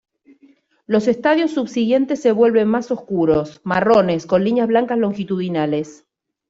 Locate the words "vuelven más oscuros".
2.31-3.61